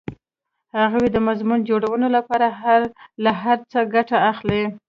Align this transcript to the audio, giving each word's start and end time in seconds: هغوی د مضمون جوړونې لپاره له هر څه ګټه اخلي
هغوی 0.79 1.07
د 1.11 1.17
مضمون 1.27 1.59
جوړونې 1.69 2.09
لپاره 2.17 2.47
له 3.23 3.31
هر 3.43 3.57
څه 3.71 3.79
ګټه 3.93 4.17
اخلي 4.31 4.63